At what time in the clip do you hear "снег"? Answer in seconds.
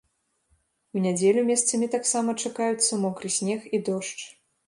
3.39-3.67